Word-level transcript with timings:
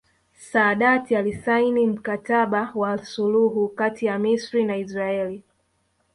Saadat 0.51 1.11
alisaini 1.11 1.87
Mkataba 1.87 2.71
wa 2.75 2.97
suluhu 3.05 3.69
kati 3.69 4.05
ya 4.05 4.19
Misri 4.19 4.65
na 4.65 4.77
Israeli 4.77 5.43